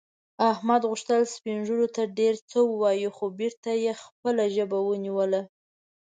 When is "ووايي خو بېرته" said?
2.71-3.69